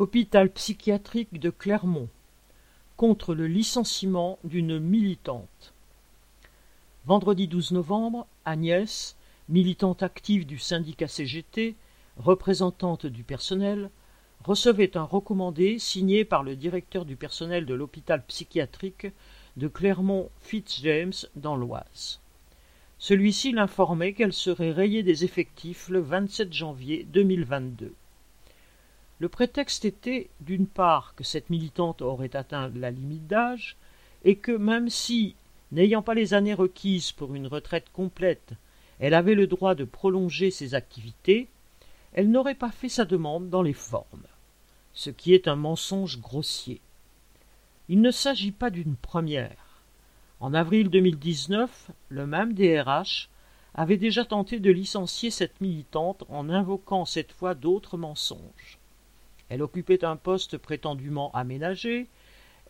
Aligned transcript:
Hôpital 0.00 0.50
psychiatrique 0.50 1.38
de 1.38 1.50
Clermont 1.50 2.08
contre 2.96 3.34
le 3.34 3.46
licenciement 3.46 4.38
d'une 4.44 4.78
militante. 4.78 5.74
Vendredi 7.04 7.46
12 7.46 7.72
novembre, 7.72 8.26
Agnès, 8.46 9.18
militante 9.50 10.02
active 10.02 10.46
du 10.46 10.58
syndicat 10.58 11.06
CGT, 11.06 11.76
représentante 12.16 13.04
du 13.04 13.24
personnel, 13.24 13.90
recevait 14.42 14.96
un 14.96 15.02
recommandé 15.02 15.78
signé 15.78 16.24
par 16.24 16.44
le 16.44 16.56
directeur 16.56 17.04
du 17.04 17.16
personnel 17.16 17.66
de 17.66 17.74
l'hôpital 17.74 18.24
psychiatrique 18.24 19.08
de 19.58 19.68
Clermont-Fitzjames 19.68 21.28
dans 21.36 21.56
l'Oise. 21.56 22.20
Celui-ci 22.96 23.52
l'informait 23.52 24.14
qu'elle 24.14 24.32
serait 24.32 24.72
rayée 24.72 25.02
des 25.02 25.26
effectifs 25.26 25.90
le 25.90 26.00
27 26.00 26.54
janvier 26.54 27.04
2022. 27.12 27.92
Le 29.20 29.28
prétexte 29.28 29.84
était, 29.84 30.30
d'une 30.40 30.66
part, 30.66 31.14
que 31.14 31.24
cette 31.24 31.50
militante 31.50 32.00
aurait 32.00 32.34
atteint 32.34 32.70
la 32.74 32.90
limite 32.90 33.26
d'âge, 33.26 33.76
et 34.24 34.36
que 34.36 34.52
même 34.52 34.88
si, 34.88 35.34
n'ayant 35.72 36.00
pas 36.00 36.14
les 36.14 36.32
années 36.32 36.54
requises 36.54 37.12
pour 37.12 37.34
une 37.34 37.46
retraite 37.46 37.90
complète, 37.92 38.54
elle 38.98 39.12
avait 39.12 39.34
le 39.34 39.46
droit 39.46 39.74
de 39.74 39.84
prolonger 39.84 40.50
ses 40.50 40.74
activités, 40.74 41.48
elle 42.14 42.30
n'aurait 42.30 42.54
pas 42.54 42.70
fait 42.70 42.88
sa 42.88 43.04
demande 43.04 43.50
dans 43.50 43.60
les 43.60 43.74
formes, 43.74 44.26
ce 44.94 45.10
qui 45.10 45.34
est 45.34 45.48
un 45.48 45.56
mensonge 45.56 46.18
grossier. 46.18 46.80
Il 47.90 48.00
ne 48.00 48.10
s'agit 48.10 48.52
pas 48.52 48.70
d'une 48.70 48.96
première. 48.96 49.82
En 50.40 50.54
avril 50.54 50.88
2019, 50.88 51.90
le 52.08 52.26
même 52.26 52.54
DRH 52.54 53.28
avait 53.74 53.98
déjà 53.98 54.24
tenté 54.24 54.60
de 54.60 54.70
licencier 54.70 55.30
cette 55.30 55.60
militante 55.60 56.24
en 56.30 56.48
invoquant 56.48 57.04
cette 57.04 57.32
fois 57.32 57.54
d'autres 57.54 57.98
mensonges. 57.98 58.79
Elle 59.50 59.62
occupait 59.62 60.04
un 60.04 60.16
poste 60.16 60.56
prétendument 60.56 61.30
aménagé, 61.32 62.06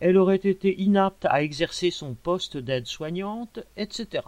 elle 0.01 0.17
aurait 0.17 0.35
été 0.37 0.81
inapte 0.81 1.25
à 1.29 1.43
exercer 1.43 1.91
son 1.91 2.15
poste 2.15 2.57
d'aide-soignante, 2.57 3.59
etc. 3.77 4.23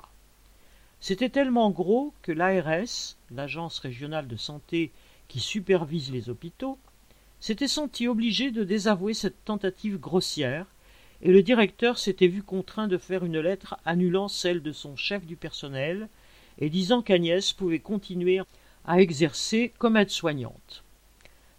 C'était 1.00 1.30
tellement 1.30 1.72
gros 1.72 2.14
que 2.22 2.32
l'ARS, 2.32 3.18
l'Agence 3.32 3.80
régionale 3.80 4.28
de 4.28 4.38
santé 4.38 4.92
qui 5.28 5.40
supervise 5.40 6.12
les 6.12 6.30
hôpitaux, 6.30 6.78
s'était 7.40 7.68
senti 7.68 8.08
obligé 8.08 8.52
de 8.52 8.64
désavouer 8.64 9.16
cette 9.16 9.44
tentative 9.44 10.00
grossière, 10.00 10.68
et 11.24 11.32
le 11.32 11.42
directeur 11.42 11.98
s'était 11.98 12.28
vu 12.28 12.44
contraint 12.44 12.88
de 12.88 13.00
faire 13.00 13.26
une 13.26 13.40
lettre 13.40 13.76
annulant 13.84 14.28
celle 14.28 14.62
de 14.62 14.72
son 14.72 14.96
chef 14.96 15.26
du 15.26 15.36
personnel 15.36 16.08
et 16.60 16.70
disant 16.70 17.02
qu'Agnès 17.02 17.52
pouvait 17.52 17.80
continuer 17.80 18.42
à 18.86 19.02
exercer 19.02 19.74
comme 19.80 19.98
aide-soignante. 19.98 20.84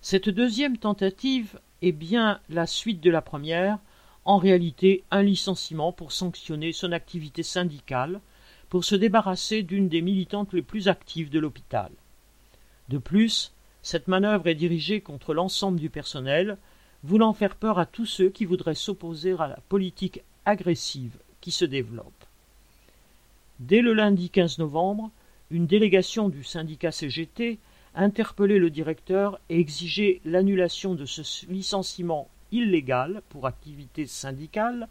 Cette 0.05 0.29
deuxième 0.29 0.77
tentative 0.77 1.59
est 1.81 1.91
bien 1.91 2.39
la 2.51 2.67
suite 2.67 3.01
de 3.01 3.11
la 3.11 3.23
première, 3.23 3.79
en 4.27 4.37
réalité 4.37 5.03
un 5.11 5.23
licenciement 5.23 5.93
pour 5.93 6.13
sanctionner 6.13 6.73
son 6.73 6.93
activité 6.93 7.43
syndicale, 7.43 8.21
pour 8.69 8.85
se 8.85 8.97
débarrasser 8.97 9.63
d'une 9.63 9.89
des 9.89 10.03
militantes 10.03 10.53
les 10.53 10.61
plus 10.61 10.89
actives 10.89 11.31
de 11.31 11.39
l'hôpital. 11.39 11.91
De 12.91 12.99
plus, 12.99 13.55
cette 13.81 14.07
manœuvre 14.07 14.47
est 14.47 14.55
dirigée 14.55 15.01
contre 15.01 15.33
l'ensemble 15.33 15.81
du 15.81 15.89
personnel, 15.89 16.59
voulant 17.03 17.33
faire 17.33 17.57
peur 17.57 17.79
à 17.79 17.87
tous 17.87 18.05
ceux 18.05 18.29
qui 18.29 18.45
voudraient 18.45 18.75
s'opposer 18.75 19.35
à 19.39 19.49
la 19.49 19.59
politique 19.71 20.21
agressive 20.45 21.17
qui 21.41 21.51
se 21.51 21.65
développe. 21.65 22.27
Dès 23.59 23.81
le 23.81 23.95
lundi 23.95 24.29
15 24.29 24.59
novembre, 24.59 25.11
une 25.51 25.67
délégation 25.67 26.29
du 26.29 26.45
syndicat 26.45 26.93
CGT 26.93 27.59
interpeller 27.95 28.59
le 28.59 28.71
directeur 28.71 29.39
et 29.49 29.59
exiger 29.59 30.21
l'annulation 30.25 30.95
de 30.95 31.05
ce 31.05 31.47
licenciement 31.47 32.29
illégal 32.53 33.23
pour 33.29 33.47
activité 33.47 34.07
syndicale, 34.07 34.89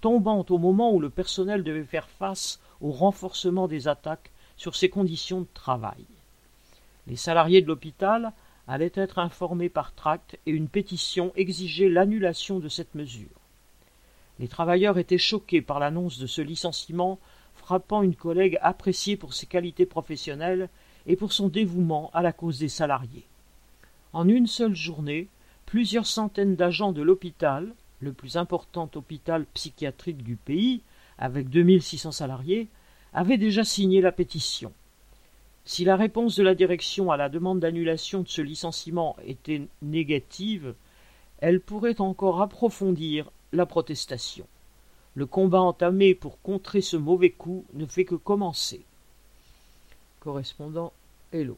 tombant 0.00 0.44
au 0.48 0.58
moment 0.58 0.92
où 0.92 1.00
le 1.00 1.10
personnel 1.10 1.64
devait 1.64 1.84
faire 1.84 2.08
face 2.08 2.60
au 2.80 2.90
renforcement 2.90 3.68
des 3.68 3.88
attaques 3.88 4.30
sur 4.56 4.76
ses 4.76 4.88
conditions 4.88 5.40
de 5.40 5.48
travail. 5.54 6.04
Les 7.06 7.16
salariés 7.16 7.62
de 7.62 7.66
l'hôpital 7.66 8.32
allaient 8.66 8.92
être 8.94 9.18
informés 9.18 9.68
par 9.68 9.94
tract 9.94 10.38
et 10.46 10.50
une 10.50 10.68
pétition 10.68 11.32
exigeait 11.36 11.88
l'annulation 11.88 12.60
de 12.60 12.68
cette 12.68 12.94
mesure. 12.94 13.28
Les 14.38 14.48
travailleurs 14.48 14.98
étaient 14.98 15.18
choqués 15.18 15.62
par 15.62 15.78
l'annonce 15.78 16.18
de 16.18 16.26
ce 16.26 16.40
licenciement 16.40 17.18
frappant 17.54 18.02
une 18.02 18.16
collègue 18.16 18.58
appréciée 18.62 19.16
pour 19.16 19.32
ses 19.32 19.46
qualités 19.46 19.86
professionnelles 19.86 20.68
et 21.06 21.16
pour 21.16 21.32
son 21.32 21.48
dévouement 21.48 22.10
à 22.14 22.22
la 22.22 22.32
cause 22.32 22.58
des 22.58 22.68
salariés. 22.68 23.26
En 24.12 24.28
une 24.28 24.46
seule 24.46 24.74
journée, 24.74 25.28
plusieurs 25.66 26.06
centaines 26.06 26.56
d'agents 26.56 26.92
de 26.92 27.02
l'hôpital, 27.02 27.74
le 28.00 28.12
plus 28.12 28.36
important 28.36 28.88
hôpital 28.94 29.44
psychiatrique 29.54 30.22
du 30.22 30.36
pays, 30.36 30.82
avec 31.18 31.48
2600 31.48 32.12
salariés, 32.12 32.68
avaient 33.12 33.38
déjà 33.38 33.64
signé 33.64 34.00
la 34.00 34.12
pétition. 34.12 34.72
Si 35.64 35.84
la 35.84 35.96
réponse 35.96 36.36
de 36.36 36.42
la 36.42 36.54
direction 36.54 37.10
à 37.10 37.16
la 37.16 37.28
demande 37.28 37.60
d'annulation 37.60 38.22
de 38.22 38.28
ce 38.28 38.42
licenciement 38.42 39.16
était 39.24 39.62
négative, 39.80 40.74
elle 41.38 41.60
pourrait 41.60 42.00
encore 42.00 42.42
approfondir 42.42 43.30
la 43.52 43.66
protestation. 43.66 44.46
Le 45.14 45.26
combat 45.26 45.60
entamé 45.60 46.14
pour 46.14 46.40
contrer 46.42 46.80
ce 46.80 46.96
mauvais 46.96 47.30
coup 47.30 47.64
ne 47.72 47.86
fait 47.86 48.04
que 48.04 48.14
commencer 48.14 48.84
correspondant 50.24 50.90
Hello. 51.30 51.56